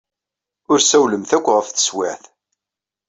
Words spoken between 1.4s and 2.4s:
ɣef teswiɛt.